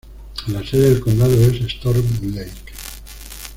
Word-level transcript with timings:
La 0.47 0.65
sede 0.65 0.95
del 0.95 0.99
condado 0.99 1.39
es 1.39 1.61
Storm 1.65 2.03
Lake. 2.33 2.71